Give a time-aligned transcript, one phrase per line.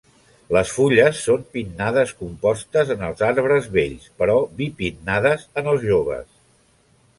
[0.55, 6.29] Les fulles són pinnades compostes en els arbres vells però bipinnades en els joves.